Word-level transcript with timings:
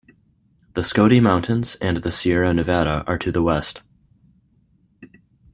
The 0.73 0.81
Scodie 0.81 1.21
Mountains 1.21 1.75
and 1.79 1.97
the 1.97 2.09
Sierra 2.09 2.51
Nevada 2.55 3.03
are 3.05 3.19
to 3.19 3.31
the 3.31 3.43
west. 3.43 3.83